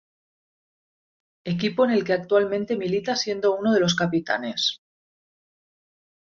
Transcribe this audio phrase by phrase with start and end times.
[1.53, 4.81] Equipo en el que actualmente milita siendo uno de los capitanes.